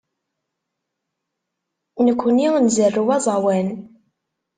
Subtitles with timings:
[2.05, 3.67] Nekkni nzerrew aẓawan.